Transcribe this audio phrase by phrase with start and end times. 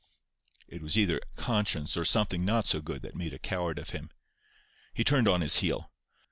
[0.67, 4.09] It was either conscience or something not so good that made a coward of him.
[4.95, 5.91] He turned on his heel.